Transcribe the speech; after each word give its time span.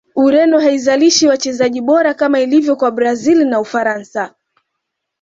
Ureno 0.15 0.59
haizalishi 0.59 1.27
wachezaji 1.27 1.81
bora 1.81 2.13
kama 2.13 2.39
ilivyo 2.39 2.75
kwa 2.75 2.91
brazil 2.91 3.45
na 3.47 3.59
ufaransa 3.59 4.35